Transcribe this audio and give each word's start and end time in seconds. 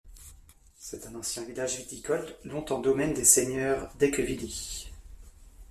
C'est 0.79 1.05
un 1.05 1.13
ancien 1.13 1.43
village 1.45 1.77
viticole, 1.77 2.25
longtemps 2.43 2.79
domaine 2.79 3.13
des 3.13 3.23
seigneurs 3.23 3.93
d'Ecquevilly. 3.99 4.89